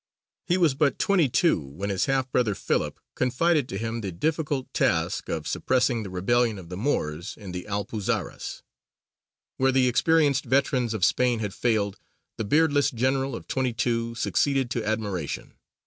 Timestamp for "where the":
9.57-9.87